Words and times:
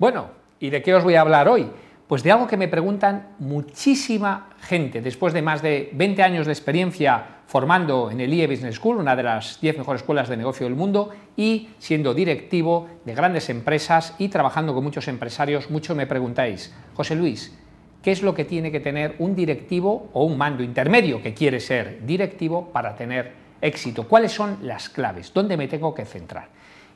Bueno, 0.00 0.30
¿y 0.58 0.70
de 0.70 0.80
qué 0.80 0.94
os 0.94 1.04
voy 1.04 1.16
a 1.16 1.20
hablar 1.20 1.46
hoy? 1.46 1.68
Pues 2.08 2.22
de 2.22 2.32
algo 2.32 2.46
que 2.46 2.56
me 2.56 2.68
preguntan 2.68 3.34
muchísima 3.38 4.48
gente, 4.62 5.02
después 5.02 5.34
de 5.34 5.42
más 5.42 5.60
de 5.60 5.90
20 5.92 6.22
años 6.22 6.46
de 6.46 6.54
experiencia 6.54 7.42
formando 7.44 8.10
en 8.10 8.18
el 8.18 8.32
IE 8.32 8.46
Business 8.46 8.76
School, 8.76 8.96
una 8.96 9.14
de 9.14 9.24
las 9.24 9.60
10 9.60 9.76
mejores 9.76 10.00
escuelas 10.00 10.30
de 10.30 10.38
negocio 10.38 10.64
del 10.64 10.74
mundo, 10.74 11.10
y 11.36 11.68
siendo 11.78 12.14
directivo 12.14 12.88
de 13.04 13.14
grandes 13.14 13.50
empresas 13.50 14.14
y 14.16 14.28
trabajando 14.28 14.72
con 14.72 14.84
muchos 14.84 15.06
empresarios, 15.06 15.68
mucho 15.68 15.94
me 15.94 16.06
preguntáis, 16.06 16.74
José 16.94 17.14
Luis, 17.14 17.54
¿qué 18.02 18.12
es 18.12 18.22
lo 18.22 18.34
que 18.34 18.46
tiene 18.46 18.72
que 18.72 18.80
tener 18.80 19.16
un 19.18 19.36
directivo 19.36 20.08
o 20.14 20.24
un 20.24 20.38
mando 20.38 20.62
intermedio 20.62 21.20
que 21.20 21.34
quiere 21.34 21.60
ser 21.60 22.06
directivo 22.06 22.70
para 22.72 22.96
tener 22.96 23.34
éxito? 23.60 24.08
¿Cuáles 24.08 24.32
son 24.32 24.60
las 24.62 24.88
claves? 24.88 25.30
¿Dónde 25.34 25.58
me 25.58 25.68
tengo 25.68 25.94
que 25.94 26.06
centrar? 26.06 26.48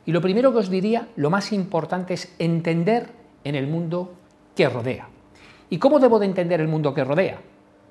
Y 0.07 0.12
lo 0.12 0.21
primero 0.21 0.52
que 0.52 0.59
os 0.59 0.71
diría, 0.71 1.09
lo 1.16 1.30
más 1.30 1.52
importante 1.52 2.14
es 2.14 2.34
entender 2.39 3.09
en 3.43 3.54
el 3.54 3.66
mundo 3.66 4.12
que 4.54 4.68
rodea. 4.68 5.08
¿Y 5.71 5.79
cómo 5.79 5.99
debo 5.99 6.18
de 6.18 6.26
entender 6.26 6.61
el 6.61 6.68
mundo 6.68 6.93
que 6.93 7.04
rodea? 7.04 7.39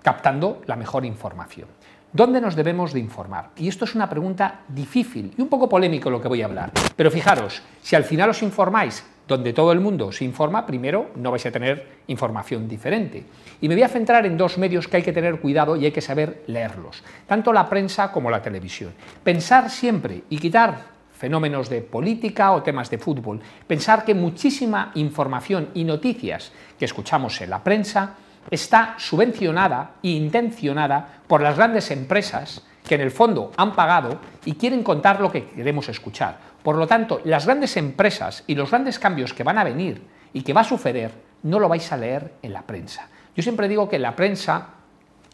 Captando 0.02 0.62
la 0.68 0.76
mejor 0.76 1.06
información. 1.06 1.68
¿Dónde 2.12 2.40
nos 2.40 2.56
debemos 2.56 2.94
de 2.94 3.00
informar? 3.00 3.50
Y 3.58 3.68
esto 3.68 3.86
es 3.86 3.96
una 3.96 4.08
pregunta 4.08 4.62
difícil 4.68 5.34
y 5.36 5.42
un 5.42 5.48
poco 5.48 5.68
polémico 5.68 6.12
lo 6.12 6.22
que 6.22 6.28
voy 6.28 6.44
a 6.44 6.46
hablar. 6.46 6.72
Pero 6.96 7.10
fijaros, 7.10 7.64
si 7.82 7.96
al 7.96 8.04
final 8.04 8.30
os 8.30 8.44
informáis 8.44 9.04
donde 9.28 9.52
todo 9.52 9.72
el 9.72 9.80
mundo 9.80 10.12
se 10.12 10.24
informa, 10.24 10.66
primero 10.66 11.10
no 11.16 11.32
vais 11.32 11.46
a 11.48 11.52
tener 11.52 12.04
información 12.08 12.68
diferente. 12.68 13.26
Y 13.62 13.68
me 13.68 13.74
voy 13.74 13.84
a 13.84 13.90
centrar 13.90 14.28
en 14.28 14.38
dos 14.38 14.60
medios 14.60 14.88
que 14.88 14.98
hay 14.98 15.04
que 15.04 15.14
tener 15.14 15.40
cuidado 15.40 15.76
y 15.76 15.86
hay 15.86 15.92
que 15.92 16.02
saber 16.02 16.44
leerlos, 16.46 17.04
tanto 17.26 17.52
la 17.52 17.68
prensa 17.68 18.12
como 18.12 18.30
la 18.30 18.44
televisión. 18.44 18.94
Pensar 19.24 19.72
siempre 19.72 20.24
y 20.30 20.38
quitar 20.38 20.93
fenómenos 21.24 21.72
de 21.72 21.80
política 21.80 22.52
o 22.52 22.68
temas 22.68 22.92
de 22.92 23.00
fútbol. 23.00 23.40
Pensar 23.64 24.04
que 24.04 24.12
muchísima 24.12 24.92
información 25.00 25.72
y 25.72 25.88
noticias 25.88 26.52
que 26.76 26.84
escuchamos 26.84 27.40
en 27.40 27.50
la 27.50 27.64
prensa 27.64 28.20
está 28.52 28.96
subvencionada 29.00 30.04
e 30.04 30.20
intencionada 30.20 31.24
por 31.24 31.40
las 31.40 31.56
grandes 31.56 31.92
empresas 31.92 32.68
que 32.84 32.96
en 32.96 33.02
el 33.08 33.12
fondo 33.12 33.56
han 33.56 33.72
pagado 33.72 34.20
y 34.44 34.56
quieren 34.56 34.84
contar 34.84 35.22
lo 35.22 35.32
que 35.32 35.48
queremos 35.48 35.88
escuchar. 35.88 36.60
Por 36.62 36.76
lo 36.76 36.88
tanto, 36.88 37.22
las 37.24 37.46
grandes 37.46 37.78
empresas 37.78 38.44
y 38.46 38.56
los 38.56 38.70
grandes 38.70 39.00
cambios 39.00 39.34
que 39.34 39.48
van 39.48 39.58
a 39.58 39.64
venir 39.64 40.04
y 40.34 40.42
que 40.42 40.52
va 40.52 40.60
a 40.60 40.66
suceder, 40.66 41.14
no 41.44 41.58
lo 41.58 41.70
vais 41.70 41.90
a 41.94 41.96
leer 41.96 42.34
en 42.42 42.52
la 42.52 42.64
prensa. 42.64 43.08
Yo 43.34 43.44
siempre 43.44 43.70
digo 43.70 43.88
que 43.88 43.98
la 43.98 44.18
prensa 44.18 44.83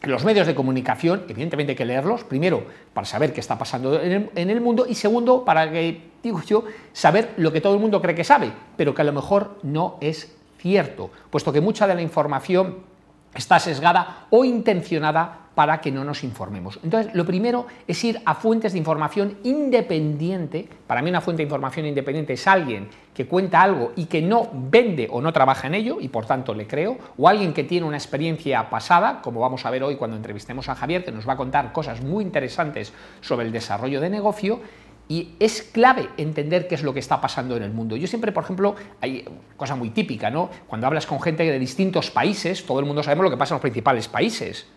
los 0.03 0.23
medios 0.23 0.47
de 0.47 0.55
comunicación, 0.55 1.25
evidentemente 1.27 1.71
hay 1.71 1.75
que 1.75 1.85
leerlos, 1.85 2.23
primero 2.23 2.63
para 2.93 3.05
saber 3.05 3.33
qué 3.33 3.39
está 3.39 3.57
pasando 3.57 4.01
en 4.01 4.29
el, 4.35 4.61
mundo 4.61 4.85
y 4.87 4.95
segundo 4.95 5.43
para 5.43 5.71
que, 5.71 6.01
digo 6.23 6.41
yo, 6.43 6.63
saber 6.93 7.33
lo 7.37 7.51
que 7.51 7.61
todo 7.61 7.73
el 7.73 7.79
mundo 7.79 8.01
cree 8.01 8.15
que 8.15 8.23
sabe, 8.23 8.51
pero 8.77 8.95
que 8.95 9.01
a 9.01 9.05
lo 9.05 9.13
mejor 9.13 9.57
no 9.63 9.97
es 9.99 10.35
cierto, 10.57 11.09
puesto 11.29 11.51
que 11.51 11.61
mucha 11.61 11.87
de 11.87 11.95
la 11.95 12.01
información 12.01 12.77
está 13.33 13.59
sesgada 13.59 14.27
o 14.29 14.43
intencionada 14.43 15.49
para 15.59 15.81
que 15.81 15.91
no 15.91 16.05
nos 16.05 16.23
informemos. 16.23 16.79
Entonces, 16.83 17.13
lo 17.13 17.25
primero 17.25 17.67
es 17.85 18.01
ir 18.05 18.21
a 18.23 18.33
fuentes 18.33 18.71
de 18.71 18.77
información 18.77 19.39
independiente. 19.43 20.69
Para 20.87 21.01
mí 21.01 21.09
una 21.09 21.19
fuente 21.19 21.41
de 21.41 21.47
información 21.47 21.85
independiente 21.85 22.31
es 22.31 22.47
alguien 22.47 22.87
que 23.13 23.27
cuenta 23.27 23.61
algo 23.61 23.91
y 23.97 24.05
que 24.05 24.21
no 24.21 24.49
vende 24.53 25.09
o 25.11 25.19
no 25.19 25.33
trabaja 25.33 25.67
en 25.67 25.75
ello 25.75 25.97
y 25.99 26.07
por 26.07 26.25
tanto 26.25 26.53
le 26.53 26.65
creo, 26.65 26.97
o 27.17 27.27
alguien 27.27 27.51
que 27.53 27.65
tiene 27.65 27.85
una 27.85 27.97
experiencia 27.97 28.69
pasada, 28.69 29.21
como 29.21 29.41
vamos 29.41 29.65
a 29.65 29.69
ver 29.69 29.83
hoy 29.83 29.97
cuando 29.97 30.15
entrevistemos 30.15 30.69
a 30.69 30.75
Javier, 30.75 31.03
que 31.03 31.11
nos 31.11 31.27
va 31.27 31.33
a 31.33 31.37
contar 31.37 31.73
cosas 31.73 32.01
muy 32.01 32.23
interesantes 32.23 32.93
sobre 33.19 33.45
el 33.45 33.51
desarrollo 33.51 33.99
de 33.99 34.09
negocio, 34.09 34.61
y 35.09 35.33
es 35.39 35.63
clave 35.63 36.07
entender 36.17 36.67
qué 36.67 36.75
es 36.75 36.83
lo 36.83 36.93
que 36.93 36.99
está 36.99 37.19
pasando 37.19 37.57
en 37.57 37.63
el 37.63 37.71
mundo. 37.71 37.97
Yo 37.97 38.07
siempre, 38.07 38.31
por 38.31 38.43
ejemplo, 38.43 38.75
hay 39.01 39.25
cosa 39.57 39.75
muy 39.75 39.89
típica, 39.89 40.29
¿no? 40.29 40.51
Cuando 40.67 40.85
hablas 40.85 41.07
con 41.07 41.19
gente 41.19 41.43
de 41.43 41.57
distintos 41.57 42.11
países, 42.11 42.63
todo 42.63 42.79
el 42.79 42.85
mundo 42.85 43.01
sabemos 43.01 43.23
lo 43.23 43.31
que 43.31 43.37
pasa 43.37 43.55
en 43.55 43.55
los 43.55 43.61
principales 43.61 44.07
países. 44.07 44.67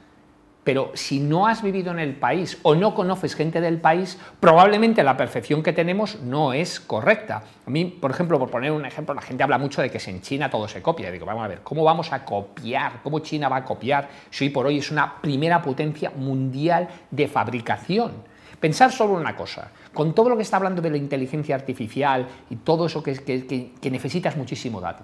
Pero 0.64 0.92
si 0.94 1.18
no 1.20 1.46
has 1.46 1.62
vivido 1.62 1.90
en 1.92 1.98
el 1.98 2.14
país 2.14 2.58
o 2.62 2.74
no 2.74 2.94
conoces 2.94 3.34
gente 3.34 3.60
del 3.60 3.78
país, 3.78 4.18
probablemente 4.40 5.02
la 5.02 5.18
percepción 5.18 5.62
que 5.62 5.74
tenemos 5.74 6.20
no 6.22 6.54
es 6.54 6.80
correcta. 6.80 7.42
A 7.66 7.70
mí, 7.70 7.84
por 7.84 8.10
ejemplo, 8.10 8.38
por 8.38 8.48
poner 8.48 8.72
un 8.72 8.86
ejemplo, 8.86 9.12
la 9.12 9.22
gente 9.22 9.42
habla 9.42 9.58
mucho 9.58 9.82
de 9.82 9.90
que 9.90 9.98
en 10.08 10.22
China 10.22 10.48
todo 10.48 10.66
se 10.66 10.80
copia. 10.80 11.10
digo, 11.10 11.26
vamos 11.26 11.44
a 11.44 11.48
ver, 11.48 11.60
¿cómo 11.62 11.84
vamos 11.84 12.10
a 12.12 12.24
copiar? 12.24 13.00
¿Cómo 13.02 13.18
China 13.18 13.50
va 13.50 13.56
a 13.56 13.64
copiar 13.64 14.08
si 14.30 14.46
hoy 14.46 14.50
por 14.50 14.66
hoy 14.66 14.78
es 14.78 14.90
una 14.90 15.20
primera 15.20 15.60
potencia 15.60 16.10
mundial 16.16 16.88
de 17.10 17.28
fabricación? 17.28 18.31
Pensar 18.62 18.92
solo 18.92 19.14
una 19.14 19.34
cosa, 19.34 19.72
con 19.92 20.14
todo 20.14 20.28
lo 20.28 20.36
que 20.36 20.44
está 20.44 20.56
hablando 20.56 20.80
de 20.80 20.88
la 20.88 20.96
inteligencia 20.96 21.56
artificial 21.56 22.28
y 22.48 22.54
todo 22.54 22.86
eso 22.86 23.02
que, 23.02 23.72
necesitas 23.90 24.36
muchísimo 24.36 24.80
dato. 24.80 25.02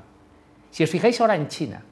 Si 0.70 0.84
os 0.84 0.88
fijáis 0.88 1.20
ahora 1.20 1.34
en 1.34 1.48
China, 1.48 1.82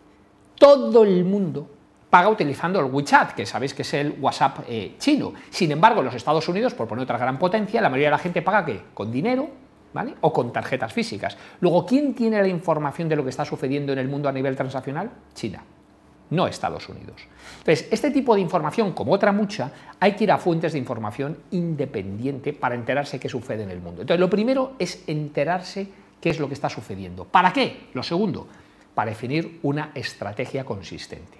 todo 0.55 1.03
el 1.03 1.25
mundo 1.25 1.69
paga 2.09 2.29
utilizando 2.29 2.79
el 2.79 2.87
WeChat, 2.87 3.33
que 3.33 3.45
sabéis 3.45 3.75
que 3.75 3.83
es 3.83 3.95
el 3.95 4.17
WhatsApp 4.21 4.61
eh, 4.69 4.95
chino. 5.01 5.33
Sin 5.51 5.73
embargo, 5.73 6.03
en 6.03 6.07
los 6.07 6.15
Estados 6.15 6.49
Unidos, 6.49 6.73
por 6.73 6.87
poner 6.87 7.03
otra 7.03 7.19
gran 7.19 7.37
potencia, 7.37 7.81
la 7.81 7.89
mayoría 7.89 8.11
de 8.11 8.13
la 8.13 8.19
gente 8.19 8.43
paga 8.43 8.65
¿qué? 8.65 8.83
Con 8.95 9.11
dinero, 9.11 9.49
¿vale? 9.93 10.15
O 10.21 10.33
con 10.33 10.53
tarjetas 10.53 10.93
físicas. 10.93 11.37
Luego, 11.59 11.85
¿quién 11.85 12.15
tiene 12.15 12.41
la 12.41 12.47
información 12.47 13.09
de 13.09 13.17
lo 13.17 13.25
que 13.25 13.31
está 13.31 13.45
sucediendo 13.45 13.93
en 13.93 13.99
el 13.99 14.07
mundo 14.07 14.29
a 14.29 14.33
nivel 14.33 14.55
transaccional? 14.55 15.11
China 15.35 15.65
no 16.31 16.47
Estados 16.47 16.89
Unidos. 16.89 17.23
Entonces, 17.59 17.89
este 17.91 18.11
tipo 18.11 18.35
de 18.35 18.41
información, 18.41 18.93
como 18.93 19.13
otra 19.13 19.33
mucha, 19.33 19.71
hay 20.01 20.13
que 20.13 20.25
ir 20.25 20.33
a 20.33 20.39
fuentes 20.39 20.73
de 20.73 20.79
información 20.79 21.39
independiente 21.51 22.53
para 22.53 22.75
enterarse 22.75 23.21
qué 23.21 23.29
sucede 23.29 23.63
en 23.63 23.71
el 23.71 23.81
mundo. 23.81 24.03
Entonces, 24.03 24.21
lo 24.21 24.31
primero 24.31 24.73
es 24.79 25.05
enterarse 25.07 25.89
qué 26.21 26.31
es 26.31 26.41
lo 26.41 26.49
que 26.49 26.55
está 26.55 26.69
sucediendo. 26.69 27.25
¿Para 27.25 27.53
qué? 27.53 27.89
Lo 27.95 28.03
segundo, 28.03 28.47
para 28.95 29.11
definir 29.11 29.61
una 29.63 29.91
estrategia 29.95 30.65
consistente. 30.65 31.39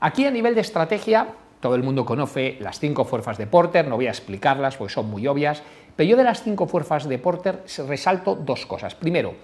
Aquí 0.00 0.26
a 0.26 0.30
nivel 0.30 0.54
de 0.54 0.60
estrategia, 0.60 1.28
todo 1.60 1.74
el 1.74 1.82
mundo 1.82 2.04
conoce 2.04 2.56
las 2.60 2.80
cinco 2.80 3.04
fuerzas 3.04 3.38
de 3.38 3.46
Porter, 3.46 3.86
no 3.86 3.96
voy 3.96 4.08
a 4.08 4.10
explicarlas 4.10 4.76
porque 4.76 4.92
son 4.92 5.08
muy 5.08 5.26
obvias, 5.26 5.62
pero 5.94 6.10
yo 6.10 6.16
de 6.16 6.24
las 6.24 6.42
cinco 6.42 6.66
fuerzas 6.66 7.08
de 7.08 7.18
Porter 7.18 7.64
resalto 7.86 8.34
dos 8.34 8.66
cosas. 8.66 8.94
Primero, 8.94 9.34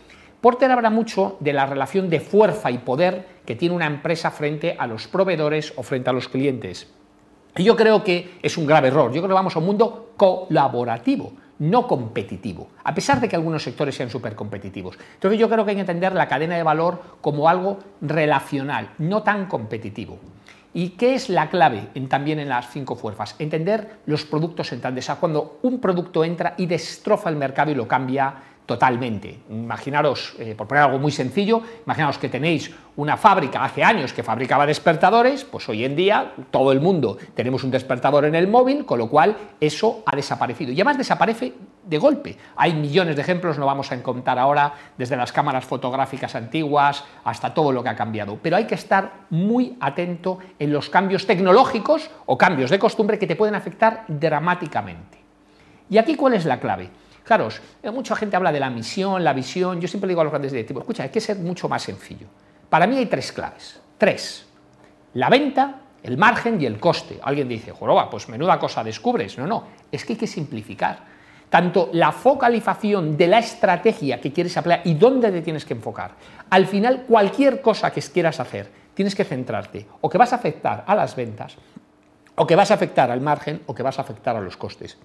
Porter 0.41 0.71
habla 0.71 0.91
mucho 0.91 1.37
de 1.41 1.53
la 1.53 1.67
relación 1.67 2.09
de 2.09 2.21
fuerza 2.21 2.71
y 2.71 2.79
poder 2.79 3.27
que 3.45 3.57
tiene 3.57 3.75
una 3.75 3.87
empresa 3.87 4.31
frente 4.31 4.77
a 4.79 4.87
los 4.87 5.09
proveedores 5.09 5.73
o 5.77 5.83
frente 5.83 6.11
a 6.11 6.13
los 6.13 6.29
clientes. 6.29 6.87
Y 7.57 7.65
yo 7.65 7.75
creo 7.77 8.05
que 8.05 8.39
es 8.41 8.57
un 8.57 8.67
grave 8.67 8.89
error. 8.89 9.11
Yo 9.13 9.21
creo 9.21 9.29
que 9.29 9.35
vamos 9.35 9.57
a 9.57 9.59
un 9.59 9.67
mundo 9.67 10.13
colaborativo, 10.17 11.33
no 11.59 11.89
competitivo, 11.89 12.69
a 12.85 12.95
pesar 12.95 13.21
de 13.21 13.29
que 13.29 13.35
algunos 13.35 13.65
sectores 13.65 13.97
sean 13.97 14.11
súper 14.11 14.37
competitivos. 14.37 14.97
Entonces 15.15 15.41
yo 15.41 15.49
creo 15.49 15.65
que 15.65 15.73
hay 15.73 15.77
que 15.77 15.81
entender 15.81 16.13
la 16.13 16.29
cadena 16.29 16.57
de 16.57 16.63
valor 16.63 17.03
como 17.21 17.49
algo 17.49 17.79
relacional, 18.01 18.91
no 18.99 19.25
tan 19.25 19.47
competitivo. 19.47 20.21
¿Y 20.73 20.91
qué 20.91 21.15
es 21.15 21.29
la 21.31 21.51
clave 21.51 21.89
también 22.09 22.39
en 22.39 22.49
las 22.49 22.71
cinco 22.71 22.95
fuerzas? 22.95 23.35
Entender 23.41 23.99
los 24.07 24.25
productos 24.25 24.71
entrantes. 24.73 25.05
O 25.05 25.07
sea, 25.07 25.17
cuando 25.17 25.59
un 25.63 25.81
producto 25.81 26.23
entra 26.23 26.55
y 26.59 26.67
destroza 26.67 27.29
el 27.29 27.37
mercado 27.37 27.73
y 27.73 27.75
lo 27.75 27.89
cambia 27.89 28.35
totalmente. 28.69 29.41
Imaginaros, 29.49 30.35
eh, 30.39 30.55
por 30.55 30.69
poner 30.69 30.85
algo 30.85 30.99
muy 30.99 31.11
sencillo, 31.11 31.63
imaginaros 31.87 32.19
que 32.19 32.29
tenéis 32.29 32.71
una 32.97 33.17
fábrica 33.17 33.65
hace 33.65 33.83
años 33.83 34.13
que 34.13 34.23
fabricaba 34.23 34.67
despertadores, 34.67 35.43
pues 35.43 35.67
hoy 35.71 35.87
en 35.87 35.97
día 35.97 36.35
todo 36.51 36.71
el 36.71 36.81
mundo 36.83 37.17
tenemos 37.35 37.65
un 37.65 37.71
despertador 37.71 38.27
en 38.27 38.35
el 38.35 38.47
móvil, 38.47 38.85
con 38.85 38.99
lo 38.99 39.09
cual 39.09 39.35
eso 39.59 40.03
ha 40.05 40.15
desaparecido. 40.15 40.71
Y 40.71 40.75
además 40.75 40.99
desaparece 40.99 41.55
de 41.83 41.97
golpe. 41.97 42.37
Hay 42.57 42.75
millones 42.75 43.17
de 43.17 43.23
ejemplos, 43.23 43.59
no 43.59 43.65
vamos 43.65 43.91
a 43.91 44.03
contar 44.03 44.39
ahora, 44.39 44.75
desde 44.99 45.17
las 45.17 45.33
cámaras 45.33 45.65
fotográficas 45.65 46.35
antiguas 46.35 47.03
hasta 47.25 47.55
todo 47.55 47.73
lo 47.73 47.83
que 47.83 47.89
ha 47.89 47.97
cambiado. 47.97 48.39
Pero 48.43 48.57
hay 48.57 48.67
que 48.67 48.75
estar 48.75 49.13
muy 49.31 49.79
atento 49.81 50.41
en 50.59 50.75
los 50.75 50.91
cambios 50.91 51.27
tecnológicos 51.27 52.11
o 52.27 52.37
cambios 52.37 52.69
de 52.69 52.79
costumbre 52.79 53.19
que 53.19 53.27
te 53.27 53.35
pueden 53.35 53.55
afectar 53.55 54.05
dramáticamente. 54.09 55.17
¿Y 55.89 55.97
aquí 55.97 56.17
cuál 56.17 56.35
es 56.35 56.45
la 56.45 56.61
clave? 56.61 56.91
Claro, 57.29 57.51
eh, 57.83 57.91
mucha 57.91 58.17
gente 58.17 58.37
habla 58.37 58.51
de 58.51 58.59
la 58.59 58.71
misión, 58.71 59.23
la 59.23 59.35
visión. 59.35 59.83
Yo 59.83 59.87
siempre 59.87 60.09
digo 60.09 60.23
a 60.23 60.25
los 60.25 60.31
grandes 60.31 60.51
directivos, 60.51 60.81
escucha, 60.85 61.03
hay 61.03 61.11
que 61.11 61.21
ser 61.21 61.37
mucho 61.37 61.69
más 61.69 61.83
sencillo. 61.83 62.27
Para 62.71 62.87
mí 62.87 62.97
hay 62.97 63.05
tres 63.05 63.33
claves. 63.33 63.79
Tres. 63.99 64.47
La 65.13 65.29
venta, 65.29 65.83
el 66.03 66.17
margen 66.17 66.59
y 66.59 66.65
el 66.65 66.81
coste. 66.81 67.21
Alguien 67.23 67.47
dice, 67.47 67.71
joroba, 67.71 68.09
pues 68.09 68.31
menuda 68.31 68.59
cosa 68.59 68.83
descubres. 68.83 69.37
No, 69.37 69.47
no, 69.47 69.65
es 69.93 70.07
que 70.07 70.15
hay 70.15 70.19
que 70.19 70.27
simplificar. 70.27 71.01
Tanto 71.51 71.91
la 71.93 72.13
focalización 72.13 73.15
de 73.19 73.27
la 73.27 73.41
estrategia 73.41 74.23
que 74.23 74.33
quieres 74.33 74.57
aplicar 74.57 74.81
y 74.87 74.95
dónde 74.95 75.31
te 75.31 75.43
tienes 75.43 75.67
que 75.67 75.75
enfocar. 75.75 76.13
Al 76.49 76.67
final, 76.67 77.05
cualquier 77.07 77.61
cosa 77.61 77.91
que 77.91 78.01
quieras 78.01 78.41
hacer, 78.41 78.71
tienes 78.95 79.15
que 79.15 79.25
centrarte 79.25 79.87
o 80.01 80.09
que 80.09 80.17
vas 80.17 80.33
a 80.33 80.37
afectar 80.37 80.83
a 80.87 80.95
las 80.95 81.15
ventas, 81.15 81.59
o 82.37 82.47
que 82.47 82.57
vas 82.57 82.71
a 82.71 82.75
afectar 82.75 83.11
al 83.11 83.21
margen, 83.21 83.61
o 83.67 83.75
que 83.75 83.83
vas 83.83 83.99
a 83.99 84.03
afectar 84.03 84.35
a 84.35 84.41
los 84.41 84.57
costes. 84.57 84.97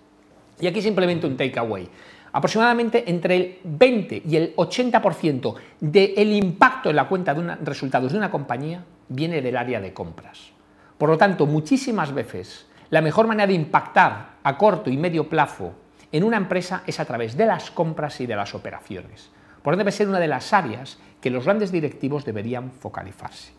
Y 0.60 0.68
aquí 0.68 0.82
simplemente 0.82 1.28
un 1.28 1.38
takeaway. 1.38 1.88
Aproximadamente 2.32 3.10
entre 3.10 3.36
el 3.36 3.60
20 3.64 4.24
y 4.26 4.36
el 4.36 4.56
80% 4.56 5.56
del 5.80 6.34
impacto 6.34 6.90
en 6.90 6.96
la 6.96 7.08
cuenta 7.08 7.34
de 7.34 7.56
resultados 7.64 8.12
de 8.12 8.18
una 8.18 8.32
compañía 8.32 8.84
viene 9.08 9.42
del 9.42 9.56
área 9.56 9.80
de 9.80 9.94
compras. 9.94 10.52
Por 10.98 11.10
lo 11.10 11.18
tanto, 11.18 11.46
muchísimas 11.46 12.14
veces 12.14 12.66
la 12.90 13.02
mejor 13.02 13.28
manera 13.28 13.48
de 13.48 13.54
impactar 13.54 14.38
a 14.44 14.58
corto 14.58 14.90
y 14.90 14.98
medio 14.98 15.30
plazo 15.30 15.74
en 16.12 16.24
una 16.24 16.38
empresa 16.38 16.84
es 16.86 17.00
a 17.00 17.06
través 17.06 17.36
de 17.36 17.46
las 17.46 17.72
compras 17.72 18.22
y 18.22 18.26
de 18.26 18.36
las 18.36 18.54
operaciones. 18.56 19.30
Por 19.62 19.78
debe 19.78 19.92
ser 19.92 20.08
una 20.08 20.20
de 20.20 20.28
las 20.28 20.54
áreas 20.54 20.98
que 21.22 21.30
los 21.30 21.46
grandes 21.46 21.72
directivos 21.72 22.26
deberían 22.26 22.72
focalizarse. 22.72 23.52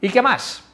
¿Y 0.00 0.08
qué 0.08 0.22
más? 0.22 0.69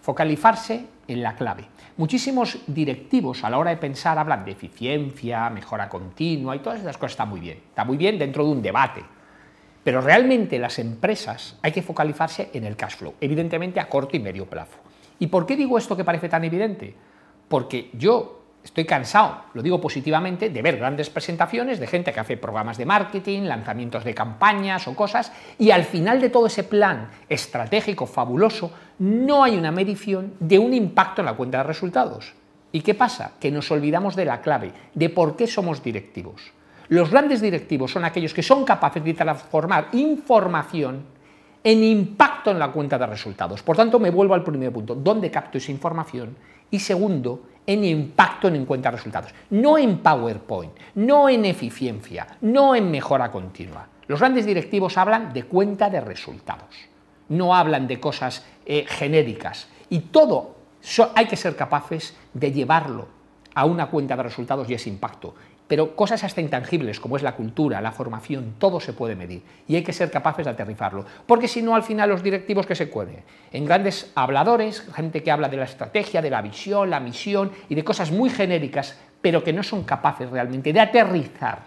Focalizarse 0.00 0.86
en 1.08 1.22
la 1.22 1.34
clave. 1.34 1.66
Muchísimos 1.96 2.58
directivos 2.66 3.44
a 3.44 3.50
la 3.50 3.58
hora 3.58 3.70
de 3.70 3.76
pensar 3.76 4.18
hablan 4.18 4.44
de 4.44 4.52
eficiencia, 4.52 5.50
mejora 5.50 5.88
continua 5.88 6.56
y 6.56 6.60
todas 6.60 6.80
esas 6.80 6.96
cosas 6.96 7.12
está 7.12 7.24
muy 7.26 7.40
bien. 7.40 7.58
Está 7.68 7.84
muy 7.84 7.96
bien 7.96 8.18
dentro 8.18 8.44
de 8.44 8.50
un 8.50 8.62
debate. 8.62 9.04
Pero 9.84 10.00
realmente 10.00 10.58
las 10.58 10.78
empresas 10.78 11.58
hay 11.62 11.72
que 11.72 11.82
focalizarse 11.82 12.50
en 12.52 12.64
el 12.64 12.76
cash 12.76 12.96
flow, 12.96 13.14
evidentemente 13.20 13.80
a 13.80 13.88
corto 13.88 14.16
y 14.16 14.20
medio 14.20 14.46
plazo. 14.46 14.78
¿Y 15.18 15.26
por 15.26 15.46
qué 15.46 15.56
digo 15.56 15.78
esto 15.78 15.96
que 15.96 16.04
parece 16.04 16.28
tan 16.28 16.44
evidente? 16.44 16.94
Porque 17.48 17.90
yo 17.94 18.39
estoy 18.62 18.84
cansado, 18.84 19.44
lo 19.54 19.62
digo 19.62 19.80
positivamente, 19.80 20.50
de 20.50 20.62
ver 20.62 20.76
grandes 20.76 21.10
presentaciones 21.10 21.80
de 21.80 21.86
gente 21.86 22.12
que 22.12 22.20
hace 22.20 22.36
programas 22.36 22.76
de 22.76 22.86
marketing, 22.86 23.42
lanzamientos 23.42 24.04
de 24.04 24.14
campañas 24.14 24.86
o 24.86 24.94
cosas, 24.94 25.32
y 25.58 25.70
al 25.70 25.84
final 25.84 26.20
de 26.20 26.30
todo 26.30 26.46
ese 26.46 26.64
plan 26.64 27.10
estratégico 27.28 28.06
fabuloso 28.06 28.70
no 28.98 29.44
hay 29.44 29.56
una 29.56 29.72
medición 29.72 30.34
de 30.40 30.58
un 30.58 30.74
impacto 30.74 31.22
en 31.22 31.26
la 31.26 31.34
cuenta 31.34 31.58
de 31.58 31.64
resultados. 31.64 32.34
¿Y 32.72 32.82
qué 32.82 32.94
pasa? 32.94 33.32
Que 33.40 33.50
nos 33.50 33.70
olvidamos 33.70 34.14
de 34.14 34.24
la 34.24 34.40
clave, 34.40 34.72
de 34.94 35.08
por 35.08 35.36
qué 35.36 35.46
somos 35.46 35.82
directivos. 35.82 36.52
Los 36.88 37.10
grandes 37.10 37.40
directivos 37.40 37.92
son 37.92 38.04
aquellos 38.04 38.34
que 38.34 38.42
son 38.42 38.64
capaces 38.64 39.02
de 39.02 39.14
transformar 39.14 39.88
información 39.92 41.04
en 41.62 41.84
impacto 41.84 42.50
en 42.50 42.58
la 42.58 42.72
cuenta 42.72 42.98
de 42.98 43.06
resultados. 43.06 43.62
Por 43.62 43.76
tanto, 43.76 43.98
me 43.98 44.10
vuelvo 44.10 44.34
al 44.34 44.44
primer 44.44 44.72
punto, 44.72 44.94
¿dónde 44.94 45.30
capto 45.30 45.58
esa 45.58 45.72
información? 45.72 46.36
Y 46.70 46.78
segundo, 46.78 47.42
en 47.66 47.84
impacto 47.84 48.48
en 48.48 48.64
cuenta 48.64 48.90
de 48.90 48.96
resultados. 48.96 49.32
No 49.50 49.78
en 49.78 49.98
PowerPoint, 49.98 50.72
no 50.96 51.28
en 51.28 51.44
eficiencia, 51.44 52.26
no 52.40 52.74
en 52.74 52.90
mejora 52.90 53.30
continua. 53.30 53.86
Los 54.06 54.20
grandes 54.20 54.46
directivos 54.46 54.98
hablan 54.98 55.32
de 55.32 55.44
cuenta 55.44 55.88
de 55.88 56.00
resultados, 56.00 56.74
no 57.28 57.54
hablan 57.54 57.86
de 57.86 58.00
cosas 58.00 58.44
eh, 58.66 58.84
genéricas. 58.88 59.68
Y 59.88 60.00
todo 60.00 60.56
hay 61.14 61.26
que 61.26 61.36
ser 61.36 61.56
capaces 61.56 62.16
de 62.34 62.52
llevarlo 62.52 63.08
a 63.54 63.64
una 63.64 63.86
cuenta 63.86 64.16
de 64.16 64.22
resultados 64.22 64.68
y 64.68 64.74
ese 64.74 64.88
impacto 64.88 65.34
pero 65.70 65.94
cosas 65.94 66.24
hasta 66.24 66.40
intangibles 66.40 66.98
como 66.98 67.16
es 67.16 67.22
la 67.22 67.36
cultura, 67.36 67.80
la 67.80 67.92
formación, 67.92 68.54
todo 68.58 68.80
se 68.80 68.92
puede 68.92 69.14
medir 69.14 69.40
y 69.68 69.76
hay 69.76 69.84
que 69.84 69.92
ser 69.92 70.10
capaces 70.10 70.44
de 70.44 70.50
aterrizarlo, 70.50 71.06
porque 71.28 71.46
si 71.46 71.62
no 71.62 71.76
al 71.76 71.84
final 71.84 72.10
los 72.10 72.24
directivos 72.24 72.66
que 72.66 72.74
se 72.74 72.90
cuelen 72.90 73.22
en 73.52 73.66
grandes 73.66 74.10
habladores, 74.16 74.84
gente 74.92 75.22
que 75.22 75.30
habla 75.30 75.48
de 75.48 75.58
la 75.58 75.66
estrategia, 75.66 76.20
de 76.22 76.30
la 76.30 76.42
visión, 76.42 76.90
la 76.90 76.98
misión 76.98 77.52
y 77.68 77.76
de 77.76 77.84
cosas 77.84 78.10
muy 78.10 78.30
genéricas, 78.30 78.98
pero 79.22 79.44
que 79.44 79.52
no 79.52 79.62
son 79.62 79.84
capaces 79.84 80.28
realmente 80.28 80.72
de 80.72 80.80
aterrizar 80.80 81.60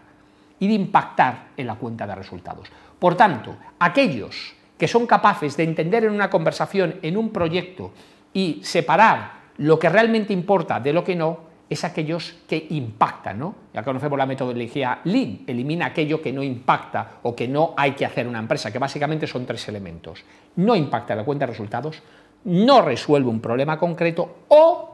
y 0.60 0.68
de 0.68 0.74
impactar 0.74 1.52
en 1.56 1.68
la 1.68 1.76
cuenta 1.76 2.06
de 2.06 2.16
resultados. 2.16 2.68
Por 3.00 3.16
tanto, 3.16 3.56
aquellos 3.80 4.54
que 4.78 4.90
son 4.90 5.08
capaces 5.08 5.56
de 5.56 5.64
entender 5.64 6.04
en 6.04 6.12
una 6.12 6.30
conversación, 6.30 6.96
en 7.04 7.16
un 7.16 7.30
proyecto 7.30 7.94
y 8.34 8.60
separar 8.64 9.44
lo 9.60 9.80
que 9.80 9.88
realmente 9.88 10.34
importa 10.34 10.82
de 10.82 10.92
lo 10.92 11.06
que 11.06 11.16
no, 11.16 11.53
es 11.70 11.84
aquellos 11.84 12.36
que 12.48 12.68
impactan, 12.70 13.40
¿no? 13.40 13.56
Ya 13.74 13.84
conocemos 13.84 14.18
la 14.18 14.26
metodología 14.26 15.00
Lean, 15.06 15.40
elimina 15.48 15.88
aquello 15.88 16.22
que 16.22 16.32
no 16.32 16.44
impacta 16.44 17.20
o 17.24 17.36
que 17.36 17.48
no 17.48 17.74
hay 17.76 17.94
que 17.94 18.06
hacer 18.06 18.28
una 18.28 18.40
empresa, 18.40 18.72
que 18.72 18.80
básicamente 18.80 19.28
son 19.28 19.46
tres 19.46 19.68
elementos. 19.68 20.24
No 20.58 20.76
impacta 20.76 21.16
la 21.16 21.24
cuenta 21.24 21.46
de 21.46 21.52
resultados, 21.52 22.02
no 22.46 22.82
resuelve 22.82 23.30
un 23.30 23.40
problema 23.40 23.80
concreto 23.80 24.40
o 24.50 24.94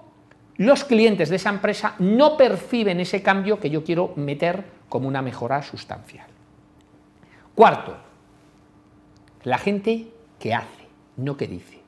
los 0.58 0.84
clientes 0.84 1.30
de 1.30 1.38
esa 1.38 1.50
empresa 1.50 1.96
no 2.00 2.36
perciben 2.36 3.00
ese 3.00 3.24
cambio 3.24 3.60
que 3.60 3.70
yo 3.70 3.84
quiero 3.84 4.14
meter 4.18 4.66
como 4.90 5.08
una 5.08 5.22
mejora 5.22 5.62
sustancial. 5.62 6.28
Cuarto, 7.56 7.96
la 9.44 9.58
gente 9.58 10.08
que 10.38 10.54
hace, 10.54 10.88
no 11.18 11.38
que 11.38 11.48
dice. 11.48 11.80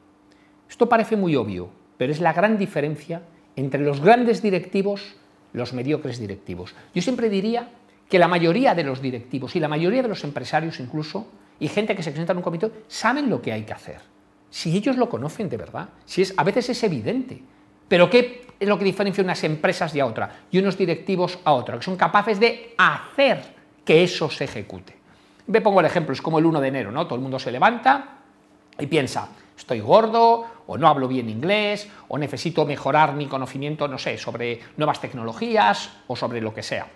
Esto 0.69 0.87
parece 0.87 1.17
muy 1.17 1.35
obvio, 1.35 1.69
pero 1.97 2.13
es 2.13 2.21
la 2.21 2.31
gran 2.31 2.57
diferencia 2.57 3.21
entre 3.61 3.81
los 3.81 4.01
grandes 4.01 4.41
directivos, 4.41 5.15
los 5.53 5.73
mediocres 5.73 6.19
directivos. 6.19 6.73
Yo 6.93 7.01
siempre 7.01 7.29
diría 7.29 7.69
que 8.09 8.19
la 8.19 8.27
mayoría 8.27 8.75
de 8.75 8.83
los 8.83 9.01
directivos 9.01 9.55
y 9.55 9.59
la 9.59 9.67
mayoría 9.67 10.01
de 10.01 10.09
los 10.09 10.23
empresarios 10.23 10.79
incluso, 10.79 11.27
y 11.59 11.67
gente 11.67 11.95
que 11.95 12.03
se 12.03 12.11
presenta 12.11 12.33
en 12.33 12.37
un 12.37 12.43
comité, 12.43 12.71
saben 12.87 13.29
lo 13.29 13.41
que 13.41 13.53
hay 13.53 13.63
que 13.63 13.73
hacer. 13.73 14.01
Si 14.49 14.75
ellos 14.75 14.97
lo 14.97 15.07
conocen 15.07 15.47
de 15.47 15.57
verdad, 15.57 15.89
si 16.05 16.23
a 16.35 16.43
veces 16.43 16.69
es 16.69 16.83
evidente. 16.83 17.41
Pero 17.87 18.09
¿qué 18.09 18.47
es 18.59 18.67
lo 18.67 18.77
que 18.77 18.85
diferencia 18.85 19.23
unas 19.23 19.43
empresas 19.43 19.93
de 19.93 20.01
a 20.01 20.05
otra 20.05 20.43
y 20.49 20.57
unos 20.57 20.77
directivos 20.77 21.39
a 21.43 21.53
otra? 21.53 21.77
Que 21.77 21.83
son 21.83 21.95
capaces 21.95 22.39
de 22.39 22.73
hacer 22.77 23.43
que 23.85 24.03
eso 24.03 24.29
se 24.29 24.45
ejecute. 24.45 24.95
Me 25.47 25.61
pongo 25.61 25.79
el 25.79 25.85
ejemplo, 25.85 26.13
es 26.13 26.21
como 26.21 26.39
el 26.39 26.45
1 26.45 26.61
de 26.61 26.67
enero, 26.67 26.91
¿no? 26.91 27.05
Todo 27.05 27.15
el 27.15 27.21
mundo 27.21 27.39
se 27.39 27.51
levanta 27.51 28.17
y 28.79 28.87
piensa, 28.87 29.29
estoy 29.61 29.79
gordo, 29.79 30.45
o 30.67 30.77
no 30.77 30.87
hablo 30.87 31.07
bien 31.07 31.29
inglés, 31.29 31.87
o 32.07 32.17
necesito 32.17 32.65
mejorar 32.65 33.13
mi 33.13 33.27
conocimiento, 33.27 33.87
no 33.87 33.97
sé, 33.97 34.17
sobre 34.17 34.59
nuevas 34.77 34.99
tecnologías 34.99 35.91
o 36.07 36.15
sobre 36.15 36.41
lo 36.41 36.53
que 36.53 36.63
sea. 36.63 36.87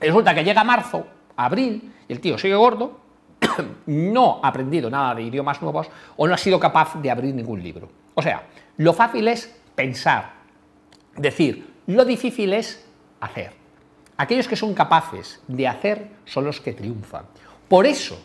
resulta 0.00 0.34
que 0.34 0.42
llega 0.42 0.64
marzo, 0.64 1.06
abril, 1.36 1.92
y 2.08 2.12
el 2.12 2.20
tío 2.20 2.38
sigue 2.38 2.54
gordo, 2.54 2.98
no 3.86 4.40
ha 4.42 4.48
aprendido 4.48 4.90
nada 4.90 5.14
de 5.14 5.22
idiomas 5.22 5.60
nuevos 5.62 5.88
o 6.16 6.26
no 6.26 6.34
ha 6.34 6.38
sido 6.38 6.58
capaz 6.58 7.00
de 7.00 7.10
abrir 7.10 7.34
ningún 7.34 7.62
libro. 7.62 7.88
O 8.14 8.22
sea, 8.22 8.48
lo 8.78 8.92
fácil 8.94 9.28
es 9.28 9.54
pensar, 9.74 10.32
decir, 11.16 11.74
lo 11.86 12.04
difícil 12.04 12.52
es 12.54 12.86
hacer. 13.20 13.52
Aquellos 14.16 14.48
que 14.48 14.56
son 14.56 14.74
capaces 14.74 15.42
de 15.46 15.68
hacer 15.68 16.08
son 16.24 16.44
los 16.44 16.60
que 16.60 16.72
triunfan. 16.72 17.24
Por 17.68 17.86
eso, 17.86 18.18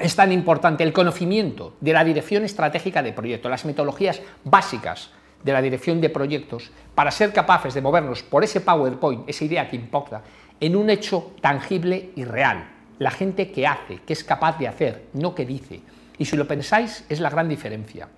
es 0.00 0.16
tan 0.16 0.32
importante 0.32 0.82
el 0.82 0.92
conocimiento 0.92 1.76
de 1.80 1.92
la 1.92 2.04
dirección 2.04 2.44
estratégica 2.44 3.02
de 3.02 3.12
proyectos, 3.12 3.50
las 3.50 3.64
metodologías 3.64 4.20
básicas 4.44 5.10
de 5.44 5.52
la 5.52 5.62
dirección 5.62 6.00
de 6.00 6.10
proyectos, 6.10 6.70
para 6.94 7.10
ser 7.10 7.32
capaces 7.32 7.74
de 7.74 7.80
movernos 7.80 8.22
por 8.22 8.44
ese 8.44 8.60
PowerPoint, 8.60 9.28
esa 9.28 9.44
idea 9.44 9.68
que 9.68 9.76
importa, 9.76 10.22
en 10.60 10.76
un 10.76 10.90
hecho 10.90 11.32
tangible 11.40 12.10
y 12.14 12.24
real. 12.24 12.68
La 12.98 13.10
gente 13.10 13.50
que 13.50 13.66
hace, 13.66 13.98
que 13.98 14.12
es 14.12 14.22
capaz 14.22 14.58
de 14.58 14.68
hacer, 14.68 15.06
no 15.14 15.34
que 15.34 15.46
dice. 15.46 15.80
Y 16.18 16.26
si 16.26 16.36
lo 16.36 16.46
pensáis, 16.46 17.06
es 17.08 17.20
la 17.20 17.30
gran 17.30 17.48
diferencia. 17.48 18.08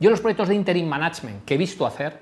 Yo 0.00 0.08
los 0.08 0.20
proyectos 0.20 0.48
de 0.48 0.54
interim 0.54 0.86
management 0.86 1.44
que 1.44 1.54
he 1.54 1.58
visto 1.58 1.86
hacer, 1.86 2.20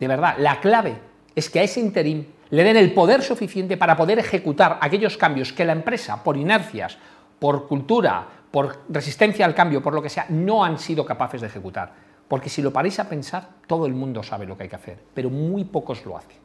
de 0.00 0.08
verdad, 0.08 0.36
la 0.38 0.60
clave 0.60 0.96
es 1.36 1.48
que 1.48 1.60
a 1.60 1.62
ese 1.62 1.78
interim 1.78 2.24
le 2.50 2.64
den 2.64 2.76
el 2.76 2.92
poder 2.94 3.22
suficiente 3.22 3.76
para 3.76 3.96
poder 3.96 4.18
ejecutar 4.18 4.78
aquellos 4.80 5.16
cambios 5.16 5.52
que 5.52 5.64
la 5.64 5.72
empresa, 5.72 6.24
por 6.24 6.36
inercias 6.36 6.98
por 7.38 7.66
cultura, 7.66 8.26
por 8.50 8.84
resistencia 8.88 9.44
al 9.44 9.54
cambio, 9.54 9.82
por 9.82 9.94
lo 9.94 10.02
que 10.02 10.08
sea, 10.08 10.26
no 10.28 10.64
han 10.64 10.78
sido 10.78 11.04
capaces 11.04 11.40
de 11.40 11.46
ejecutar. 11.46 11.92
Porque 12.26 12.50
si 12.50 12.60
lo 12.60 12.72
paráis 12.72 12.98
a 12.98 13.08
pensar, 13.08 13.48
todo 13.66 13.86
el 13.86 13.94
mundo 13.94 14.22
sabe 14.22 14.46
lo 14.46 14.56
que 14.56 14.64
hay 14.64 14.68
que 14.68 14.76
hacer, 14.76 14.98
pero 15.14 15.30
muy 15.30 15.64
pocos 15.64 16.04
lo 16.04 16.16
hacen. 16.16 16.36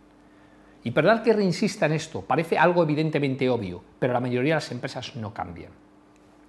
Y 0.84 0.92
perdón 0.92 1.24
que 1.24 1.34
reinsista 1.34 1.86
en 1.86 1.94
esto, 1.94 2.22
parece 2.22 2.58
algo 2.58 2.84
evidentemente 2.84 3.50
obvio, 3.50 3.82
pero 4.00 4.14
la 4.14 4.20
mayoría 4.20 4.56
de 4.56 4.58
las 4.58 4.72
empresas 4.72 5.16
no 5.16 5.34
cambian 5.34 5.83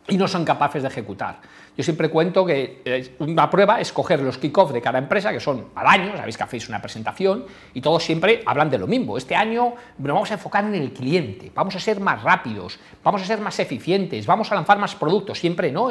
y 0.09 0.17
no 0.17 0.29
son 0.29 0.45
capaces 0.45 0.83
de 0.83 0.89
ejecutar. 0.89 1.41
Yo 1.77 1.83
siempre 1.83 2.09
cuento 2.09 2.45
que 2.45 2.83
eh, 2.85 3.17
una 3.19 3.51
prueba 3.51 3.81
es 3.81 3.93
coger 3.93 4.21
los 4.21 4.39
kick-off 4.39 4.73
de 4.73 4.81
cada 4.81 4.99
empresa, 4.99 5.33
que 5.33 5.41
son 5.41 5.69
al 5.75 5.87
año, 5.87 6.17
sabéis 6.17 6.37
que 6.37 6.43
hacéis 6.45 6.69
una 6.69 6.81
presentación, 6.81 7.47
y 7.73 7.81
todos 7.81 8.05
siempre 8.05 8.43
hablan 8.47 8.71
de 8.71 8.79
lo 8.79 8.87
mismo. 8.87 9.17
Este 9.17 9.35
año 9.35 9.75
nos 9.99 10.15
vamos 10.15 10.31
a 10.31 10.35
enfocar 10.35 10.65
en 10.65 10.75
el 10.75 10.93
cliente, 10.93 11.51
vamos 11.55 11.75
a 11.75 11.81
ser 11.81 12.01
más 12.01 12.23
rápidos, 12.23 12.79
vamos 13.03 13.23
a 13.23 13.25
ser 13.25 13.41
más 13.41 13.59
eficientes, 13.59 14.27
vamos 14.27 14.53
a 14.53 14.55
lanzar 14.55 14.79
más 14.79 14.95
productos, 14.95 15.39
siempre, 15.39 15.73
¿no? 15.73 15.91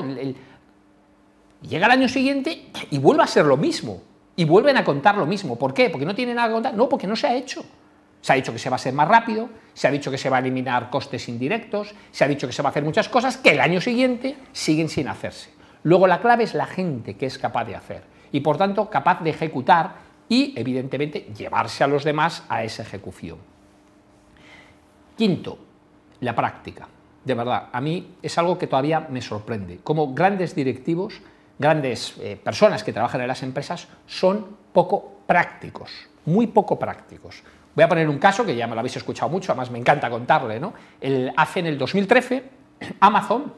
Llega 1.61 1.85
el 1.85 1.91
año 1.91 2.07
siguiente 2.07 2.67
y 2.91 2.99
vuelve 2.99 3.23
a 3.23 3.27
ser 3.27 3.45
lo 3.45 3.57
mismo, 3.57 4.01
y 4.35 4.45
vuelven 4.45 4.77
a 4.77 4.83
contar 4.83 5.17
lo 5.17 5.25
mismo. 5.25 5.57
¿Por 5.57 5.73
qué? 5.73 5.89
¿Porque 5.89 6.05
no 6.05 6.15
tienen 6.15 6.35
nada 6.35 6.47
que 6.47 6.53
contar? 6.53 6.73
No, 6.75 6.89
porque 6.89 7.07
no 7.07 7.15
se 7.15 7.27
ha 7.27 7.35
hecho. 7.35 7.63
Se 8.23 8.31
ha 8.31 8.37
dicho 8.37 8.53
que 8.53 8.59
se 8.59 8.69
va 8.69 8.77
a 8.77 8.79
ser 8.79 8.93
más 8.93 9.09
rápido, 9.09 9.49
se 9.73 9.85
ha 9.85 9.91
dicho 9.91 10.09
que 10.09 10.17
se 10.17 10.29
va 10.29 10.37
a 10.37 10.39
eliminar 10.39 10.89
costes 10.89 11.27
indirectos, 11.27 11.93
se 12.09 12.23
ha 12.23 12.27
dicho 12.29 12.47
que 12.47 12.53
se 12.53 12.61
va 12.61 12.69
a 12.69 12.71
hacer 12.71 12.85
muchas 12.85 13.09
cosas 13.09 13.35
que 13.35 13.49
el 13.49 13.59
año 13.59 13.81
siguiente 13.81 14.37
siguen 14.53 14.87
sin 14.87 15.09
hacerse. 15.09 15.49
Luego 15.83 16.07
la 16.07 16.21
clave 16.21 16.45
es 16.45 16.53
la 16.53 16.65
gente 16.65 17.17
que 17.17 17.25
es 17.25 17.37
capaz 17.37 17.65
de 17.65 17.75
hacer 17.75 18.03
y 18.31 18.39
por 18.39 18.55
tanto 18.55 18.89
capaz 18.89 19.21
de 19.21 19.31
ejecutar 19.31 19.95
y 20.29 20.57
evidentemente 20.57 21.33
llevarse 21.37 21.83
a 21.83 21.87
los 21.87 22.05
demás 22.05 22.45
a 22.47 22.63
esa 22.63 22.83
ejecución. 22.83 23.39
Quinto, 25.17 25.57
la 26.21 26.33
práctica. 26.33 26.87
De 27.25 27.33
verdad, 27.33 27.67
a 27.73 27.81
mí 27.81 28.15
es 28.21 28.37
algo 28.37 28.57
que 28.57 28.67
todavía 28.67 29.01
me 29.01 29.21
sorprende. 29.21 29.81
Como 29.83 30.13
grandes 30.13 30.55
directivos, 30.55 31.21
grandes 31.59 32.15
eh, 32.21 32.39
personas 32.41 32.85
que 32.85 32.93
trabajan 32.93 33.19
en 33.19 33.27
las 33.27 33.43
empresas 33.43 33.89
son 34.07 34.55
poco 34.71 35.19
prácticos, 35.27 35.91
muy 36.25 36.47
poco 36.47 36.79
prácticos. 36.79 37.43
Voy 37.75 37.83
a 37.83 37.89
poner 37.89 38.07
un 38.07 38.19
caso 38.19 38.45
que 38.45 38.55
ya 38.55 38.67
me 38.67 38.75
lo 38.75 38.79
habéis 38.79 38.97
escuchado 38.97 39.29
mucho, 39.29 39.51
además 39.51 39.71
me 39.71 39.79
encanta 39.79 40.09
contarle. 40.09 40.59
¿no? 40.59 40.73
El, 41.01 41.33
hace 41.35 41.59
en 41.59 41.67
el 41.67 41.77
2013, 41.77 42.43
Amazon 42.99 43.53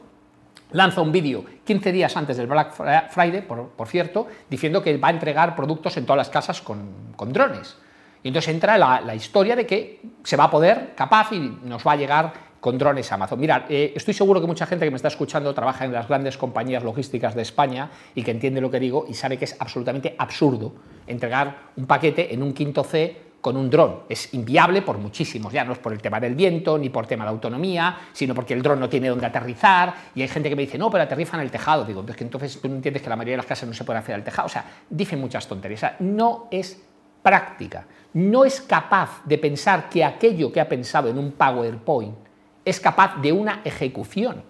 lanza 0.72 1.00
un 1.00 1.12
vídeo 1.12 1.44
15 1.64 1.92
días 1.92 2.16
antes 2.16 2.36
del 2.36 2.46
Black 2.46 2.72
Friday, 3.10 3.42
por, 3.42 3.88
cierto, 3.88 4.26
diciendo 4.48 4.82
que 4.82 4.96
va 4.96 5.08
a 5.08 5.10
entregar 5.12 5.54
productos 5.54 5.96
en 5.96 6.06
todas 6.06 6.18
las 6.18 6.30
casas 6.30 6.60
con, 6.60 7.14
drones. 7.32 7.76
Y 8.22 8.28
entonces 8.28 8.52
entra 8.52 8.76
la, 8.76 9.14
historia 9.14 9.54
de 9.54 9.66
que 9.66 10.00
se 10.24 10.36
va 10.36 10.44
a 10.44 10.50
poder, 10.50 10.94
capaz, 10.96 11.32
y 11.32 11.38
nos 11.62 11.86
va 11.86 11.92
a 11.92 11.96
llegar 11.96 12.32
con 12.58 12.78
drones 12.78 13.12
Amazon. 13.12 13.38
Mira, 13.38 13.66
eh, 13.68 13.92
estoy 13.94 14.14
seguro 14.14 14.40
que 14.40 14.46
mucha 14.46 14.66
gente 14.66 14.84
que 14.84 14.90
me 14.90 14.96
está 14.96 15.08
escuchando 15.08 15.54
trabaja 15.54 15.84
en 15.84 15.92
las 15.92 16.08
grandes 16.08 16.36
compañías 16.36 16.82
logísticas 16.82 17.34
de 17.36 17.42
España 17.42 17.90
y 18.14 18.24
que 18.24 18.32
entiende 18.32 18.60
lo 18.60 18.70
que 18.70 18.80
digo 18.80 19.04
y 19.08 19.14
sabe 19.14 19.38
que 19.38 19.44
es 19.44 19.54
absolutamente 19.60 20.16
absurdo 20.18 20.72
entregar 21.06 21.70
un 21.76 21.86
paquete 21.86 22.34
en 22.34 22.42
un 22.42 22.52
quinto 22.52 22.82
C 22.82 23.25
con 23.46 23.56
un 23.56 23.70
dron. 23.70 24.00
Es 24.08 24.34
inviable 24.34 24.82
por 24.82 24.98
muchísimos, 24.98 25.52
ya 25.52 25.64
no 25.64 25.72
es 25.72 25.78
por 25.78 25.92
el 25.92 26.02
tema 26.02 26.18
del 26.18 26.34
viento 26.34 26.76
ni 26.76 26.88
por 26.88 27.06
tema 27.06 27.22
de 27.22 27.30
autonomía, 27.30 27.96
sino 28.12 28.34
porque 28.34 28.54
el 28.54 28.60
dron 28.60 28.80
no 28.80 28.88
tiene 28.88 29.08
dónde 29.08 29.24
aterrizar 29.24 29.94
y 30.16 30.22
hay 30.22 30.26
gente 30.26 30.48
que 30.48 30.56
me 30.56 30.62
dice, 30.62 30.76
no, 30.76 30.90
pero 30.90 31.04
aterriza 31.04 31.36
en 31.36 31.44
el 31.44 31.50
tejado. 31.52 31.84
Digo, 31.84 32.04
es 32.08 32.16
que 32.16 32.24
entonces 32.24 32.60
tú 32.60 32.68
no 32.68 32.74
entiendes 32.74 33.02
que 33.02 33.08
la 33.08 33.14
mayoría 33.14 33.34
de 33.34 33.36
las 33.36 33.46
casas 33.46 33.68
no 33.68 33.72
se 33.72 33.84
puede 33.84 34.00
hacer 34.00 34.16
al 34.16 34.24
tejado. 34.24 34.46
O 34.46 34.48
sea, 34.48 34.64
dicen 34.90 35.20
muchas 35.20 35.46
tonterías. 35.46 35.78
O 35.78 35.80
sea, 35.82 35.96
no 36.00 36.48
es 36.50 36.82
práctica. 37.22 37.86
No 38.14 38.44
es 38.44 38.60
capaz 38.60 39.22
de 39.24 39.38
pensar 39.38 39.88
que 39.88 40.02
aquello 40.04 40.50
que 40.50 40.60
ha 40.60 40.68
pensado 40.68 41.08
en 41.08 41.16
un 41.16 41.30
PowerPoint 41.30 42.16
es 42.64 42.80
capaz 42.80 43.14
de 43.22 43.30
una 43.30 43.60
ejecución. 43.62 44.42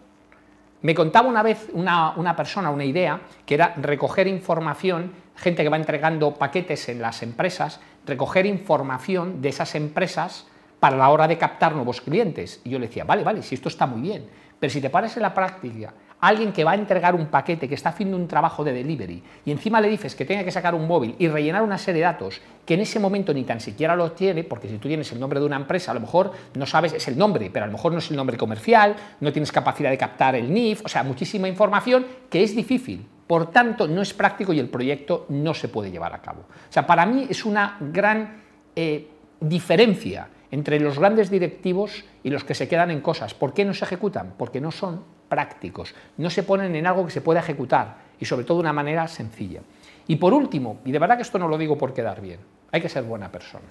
Me 0.81 0.95
contaba 0.95 1.29
una 1.29 1.43
vez 1.43 1.69
una, 1.75 2.13
una 2.17 2.35
persona 2.35 2.71
una 2.71 2.87
idea 2.87 3.21
que 3.45 3.57
era 3.57 3.75
recoger 3.77 4.27
información, 4.27 5.13
gente 5.37 5.63
que 5.63 5.69
va 5.69 5.77
entregando 5.77 6.35
paquetes 6.35 6.89
en 6.89 7.03
las 7.03 7.23
empresas, 7.23 7.79
recoger 8.07 8.47
información 8.47 9.43
de 9.43 9.49
esas 9.49 9.75
empresas 9.75 10.47
para 10.81 10.97
la 10.97 11.09
hora 11.09 11.29
de 11.29 11.39
captar 11.39 11.75
nuevos 11.75 12.01
clientes. 12.01 12.61
Y 12.65 12.71
yo 12.71 12.79
le 12.79 12.87
decía, 12.87 13.05
vale, 13.05 13.25
vale, 13.25 13.43
si 13.43 13.55
esto 13.55 13.69
está 13.69 13.87
muy 13.87 14.01
bien, 14.01 14.27
pero 14.59 14.73
si 14.73 14.81
te 14.81 14.91
paras 14.91 15.17
en 15.17 15.23
la 15.23 15.35
práctica, 15.35 15.93
alguien 16.21 16.53
que 16.53 16.65
va 16.65 16.73
a 16.73 16.75
entregar 16.75 17.15
un 17.15 17.27
paquete, 17.27 17.69
que 17.69 17.75
está 17.75 17.91
haciendo 17.91 18.17
un 18.17 18.27
trabajo 18.27 18.65
de 18.65 18.73
delivery, 18.73 19.23
y 19.45 19.51
encima 19.51 19.81
le 19.81 19.89
dices 19.89 20.15
que 20.15 20.25
tenga 20.25 20.45
que 20.45 20.51
sacar 20.51 20.75
un 20.75 20.87
móvil 20.87 21.15
y 21.19 21.29
rellenar 21.29 21.63
una 21.63 21.79
serie 21.79 22.01
de 22.01 22.07
datos 22.07 22.41
que 22.65 22.75
en 22.75 22.81
ese 22.81 22.99
momento 22.99 23.35
ni 23.35 23.45
tan 23.45 23.61
siquiera 23.61 23.95
lo 23.95 24.13
tiene, 24.13 24.45
porque 24.45 24.69
si 24.69 24.79
tú 24.79 24.89
tienes 24.89 25.11
el 25.13 25.21
nombre 25.21 25.41
de 25.41 25.47
una 25.47 25.57
empresa, 25.57 25.91
a 25.91 25.95
lo 25.95 26.01
mejor 26.01 26.33
no 26.55 26.67
sabes, 26.67 26.93
es 26.95 27.07
el 27.09 27.19
nombre, 27.19 27.51
pero 27.53 27.65
a 27.65 27.67
lo 27.67 27.73
mejor 27.73 27.93
no 27.93 27.99
es 27.99 28.11
el 28.11 28.17
nombre 28.17 28.37
comercial, 28.37 28.97
no 29.21 29.33
tienes 29.33 29.53
capacidad 29.53 29.91
de 29.91 29.99
captar 29.99 30.35
el 30.35 30.53
NIF, 30.53 30.85
o 30.85 30.89
sea, 30.89 31.03
muchísima 31.03 31.49
información 31.49 32.07
que 32.31 32.43
es 32.43 32.57
difícil. 32.57 33.07
Por 33.27 33.51
tanto, 33.51 33.89
no 33.89 34.03
es 34.03 34.15
práctico 34.15 34.53
y 34.53 34.61
el 34.61 34.69
proyecto 34.69 35.27
no 35.31 35.53
se 35.53 35.69
puede 35.69 35.91
llevar 35.91 36.15
a 36.15 36.23
cabo. 36.23 36.43
O 36.43 36.73
sea, 36.73 36.87
para 36.87 37.05
mí 37.07 37.27
es 37.29 37.45
una 37.45 37.77
gran 37.81 38.43
eh, 38.77 39.09
diferencia 39.41 40.29
entre 40.51 40.79
los 40.79 40.99
grandes 40.99 41.31
directivos 41.31 42.05
y 42.23 42.31
los 42.31 42.45
que 42.45 42.55
se 42.55 42.69
quedan 42.69 42.91
en 42.91 43.01
cosas. 43.01 43.35
¿Por 43.35 43.53
qué 43.53 43.65
no 43.65 43.75
se 43.75 43.85
ejecutan? 43.85 44.35
Porque 44.39 44.61
no 44.61 44.71
son 44.71 45.03
prácticos, 45.29 45.95
no 46.19 46.31
se 46.31 46.45
ponen 46.45 46.75
en 46.77 46.87
algo 46.87 47.05
que 47.05 47.11
se 47.11 47.21
pueda 47.21 47.41
ejecutar 47.41 47.97
y 48.21 48.25
sobre 48.25 48.45
todo 48.45 48.59
de 48.59 48.63
una 48.63 48.73
manera 48.73 49.09
sencilla. 49.09 49.61
Y 50.07 50.17
por 50.17 50.33
último, 50.33 50.79
y 50.85 50.93
de 50.93 50.99
verdad 50.99 51.17
que 51.17 51.23
esto 51.23 51.39
no 51.39 51.49
lo 51.49 51.59
digo 51.59 51.77
por 51.77 51.93
quedar 51.93 52.21
bien, 52.21 52.39
hay 52.71 52.81
que 52.81 52.89
ser 52.89 53.03
buena 53.03 53.31
persona. 53.31 53.67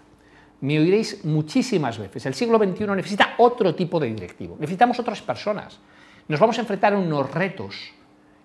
Me 0.62 0.80
oiréis 0.80 1.24
muchísimas 1.24 1.98
veces, 1.98 2.26
el 2.26 2.34
siglo 2.34 2.58
XXI 2.58 2.88
necesita 2.88 3.36
otro 3.38 3.74
tipo 3.74 4.00
de 4.00 4.14
directivo, 4.14 4.58
necesitamos 4.60 5.00
otras 5.00 5.22
personas. 5.22 5.80
Nos 6.28 6.40
vamos 6.40 6.58
a 6.58 6.62
enfrentar 6.62 6.94
a 6.94 6.98
unos 6.98 7.32
retos 7.32 7.94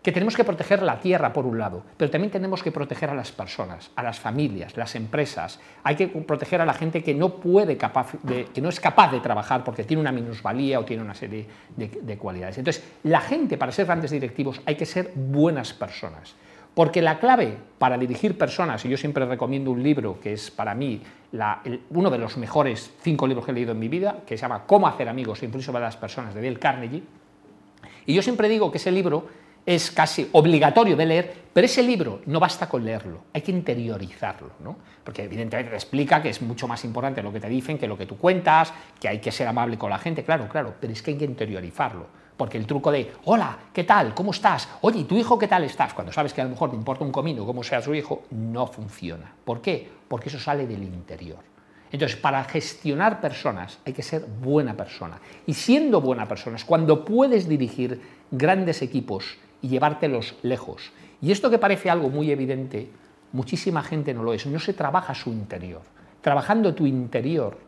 que 0.03 0.13
tenemos 0.13 0.35
que 0.35 0.45
proteger 0.45 0.83
la 0.83 0.99
tierra 0.99 1.33
por 1.33 1.45
un 1.45 1.59
lado, 1.59 1.83
pero 1.97 2.11
también 2.11 2.31
tenemos 2.31 2.63
que 2.63 2.73
proteger 2.73 3.11
a 3.11 3.15
las 3.15 3.33
personas, 3.33 3.91
a 3.97 4.03
las 4.03 4.19
familias, 4.19 4.77
las 4.77 4.95
empresas. 4.95 5.61
Hay 5.83 5.97
que 5.97 6.09
proteger 6.09 6.61
a 6.61 6.67
la 6.67 6.73
gente 6.73 7.03
que 7.03 7.15
no 7.15 7.35
puede 7.35 7.77
que 7.77 8.61
no 8.61 8.69
es 8.69 8.81
capaz 8.81 9.13
de 9.13 9.21
trabajar 9.21 9.63
porque 9.63 9.85
tiene 9.85 10.01
una 10.01 10.13
minusvalía 10.13 10.81
o 10.81 10.85
tiene 10.85 11.03
una 11.03 11.15
serie 11.15 11.47
de, 11.77 11.89
de 11.89 12.19
cualidades. 12.19 12.57
Entonces, 12.57 12.83
la 13.03 13.21
gente 13.21 13.59
para 13.59 13.73
ser 13.73 13.87
grandes 13.87 14.11
directivos 14.11 14.61
hay 14.65 14.77
que 14.77 14.87
ser 14.87 15.13
buenas 15.15 15.75
personas. 15.75 16.35
Porque 16.75 17.03
la 17.03 17.19
clave 17.19 17.59
para 17.79 17.99
dirigir 17.99 18.39
personas, 18.39 18.85
y 18.85 18.89
yo 18.89 18.97
siempre 18.97 19.27
recomiendo 19.27 19.71
un 19.73 19.83
libro 19.83 20.21
que 20.21 20.33
es 20.33 20.51
para 20.51 20.75
mí 20.75 21.03
uno 21.91 22.11
de 22.11 22.19
los 22.19 22.37
mejores 22.37 22.93
cinco 23.03 23.27
libros 23.27 23.45
que 23.45 23.51
he 23.51 23.55
leído 23.55 23.73
en 23.73 23.79
mi 23.79 23.89
vida, 23.89 24.21
que 24.25 24.39
se 24.39 24.43
llama 24.43 24.65
Cómo 24.67 24.87
hacer 24.87 25.09
amigos 25.09 25.43
e 25.43 25.47
influir 25.47 25.65
sobre 25.65 25.83
las 25.83 25.97
personas, 25.97 26.33
de 26.33 26.41
Dale 26.41 26.59
Carnegie, 26.59 27.03
y 28.07 28.15
yo 28.15 28.23
siempre 28.23 28.49
digo 28.49 28.71
que 28.71 28.79
ese 28.79 28.91
libro 28.91 29.27
es 29.67 29.91
casi 29.91 30.29
obligatorio 30.33 30.97
de 30.97 31.07
leer, 31.07 31.35
pero 31.53 31.65
ese 31.65 31.83
libro 31.83 32.21
no 32.27 32.41
basta 32.41 32.69
con 32.69 32.85
leerlo, 32.85 33.25
hay 33.33 33.43
que 33.43 33.53
interiorizarlo, 33.53 34.51
¿no? 34.61 34.77
porque 35.05 35.25
evidentemente 35.25 35.71
te 35.71 35.77
explica 35.77 36.23
que 36.23 36.29
es 36.31 36.43
mucho 36.43 36.69
más 36.69 36.85
importante 36.85 37.23
lo 37.23 37.33
que 37.33 37.41
te 37.41 37.49
dicen 37.49 37.79
que 37.79 37.89
lo 37.89 37.99
que 37.99 38.07
tú 38.07 38.17
cuentas, 38.17 38.73
que 39.01 39.09
hay 39.09 39.19
que 39.19 39.33
ser 39.33 39.49
amable 39.49 39.79
con 39.79 39.91
la 39.91 39.99
gente, 39.99 40.25
claro, 40.25 40.49
claro, 40.49 40.75
pero 40.81 40.93
es 40.93 41.03
que 41.03 41.11
hay 41.13 41.19
que 41.19 41.25
interiorizarlo, 41.25 42.07
porque 42.37 42.59
el 42.59 42.67
truco 42.67 42.93
de, 42.93 43.11
hola, 43.25 43.59
¿qué 43.73 43.85
tal? 43.85 44.15
¿Cómo 44.15 44.31
estás? 44.31 44.69
Oye, 44.83 45.01
¿y 45.01 45.05
tu 45.05 45.17
hijo 45.17 45.39
qué 45.39 45.49
tal 45.49 45.65
estás? 45.65 45.95
Cuando 45.95 46.13
sabes 46.13 46.33
que 46.33 46.41
a 46.41 46.45
lo 46.45 46.51
mejor 46.51 46.71
te 46.71 46.77
importa 46.77 47.05
un 47.05 47.13
comino 47.13 47.45
cómo 47.45 47.63
sea 47.63 47.83
su 47.83 47.95
hijo, 47.95 48.23
no 48.31 48.67
funciona. 48.67 49.35
¿Por 49.45 49.61
qué? 49.61 49.91
Porque 50.09 50.29
eso 50.29 50.39
sale 50.39 50.67
del 50.67 50.83
interior. 50.83 51.39
Entonces, 51.93 52.17
para 52.17 52.45
gestionar 52.45 53.21
personas 53.21 53.79
hay 53.85 53.93
que 53.93 54.03
ser 54.03 54.25
buena 54.25 54.77
persona. 54.77 55.21
Y 55.47 55.55
siendo 55.55 56.01
buena 56.01 56.29
persona 56.29 56.57
es 56.57 56.65
cuando 56.65 57.05
puedes 57.05 57.49
dirigir 57.49 58.01
grandes 58.31 58.81
equipos 58.81 59.39
y 59.63 59.69
llevártelos 59.69 60.37
lejos. 60.43 60.93
Y 61.21 61.33
esto 61.33 61.51
que 61.51 61.59
parece 61.59 61.91
algo 61.91 62.09
muy 62.09 62.31
evidente, 62.31 62.91
muchísima 63.33 63.83
gente 63.83 64.15
no 64.15 64.23
lo 64.23 64.33
es. 64.33 64.47
No 64.47 64.59
se 64.59 64.73
trabaja 64.73 65.15
su 65.15 65.31
interior. 65.31 65.83
Trabajando 66.21 66.75
tu 66.75 66.87
interior 66.87 67.59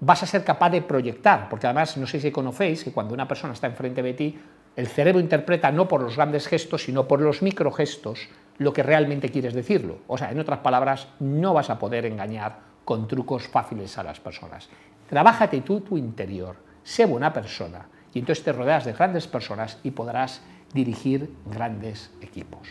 vas 0.00 0.22
a 0.22 0.26
ser 0.26 0.44
capaz 0.44 0.70
de 0.70 0.82
proyectar, 0.82 1.48
porque 1.48 1.66
además 1.66 1.96
no 1.96 2.06
sé 2.06 2.20
si 2.20 2.30
conocéis 2.30 2.84
que 2.84 2.92
cuando 2.92 3.14
una 3.14 3.26
persona 3.26 3.52
está 3.52 3.66
enfrente 3.66 4.02
de 4.02 4.14
ti, 4.14 4.38
el 4.76 4.86
cerebro 4.86 5.20
interpreta 5.20 5.72
no 5.72 5.88
por 5.88 6.02
los 6.02 6.16
grandes 6.16 6.46
gestos, 6.46 6.84
sino 6.84 7.08
por 7.08 7.20
los 7.20 7.42
microgestos 7.42 8.28
lo 8.58 8.72
que 8.72 8.82
realmente 8.82 9.28
quieres 9.28 9.54
decirlo. 9.54 9.98
O 10.06 10.16
sea, 10.16 10.30
en 10.30 10.38
otras 10.38 10.60
palabras, 10.60 11.08
no 11.18 11.52
vas 11.52 11.70
a 11.70 11.78
poder 11.78 12.06
engañar 12.06 12.60
con 12.84 13.08
trucos 13.08 13.48
fáciles 13.48 13.98
a 13.98 14.04
las 14.04 14.20
personas. 14.20 14.68
Trabájate 15.08 15.62
tú 15.62 15.80
tu 15.80 15.96
interior, 15.96 16.56
sé 16.82 17.06
buena 17.06 17.32
persona 17.32 17.86
y 18.14 18.20
entonces 18.20 18.44
te 18.44 18.52
rodeas 18.52 18.84
de 18.84 18.92
grandes 18.92 19.26
personas 19.26 19.78
y 19.82 19.90
podrás 19.90 20.42
dirigir 20.74 21.30
grandes 21.46 22.10
equipos. 22.20 22.68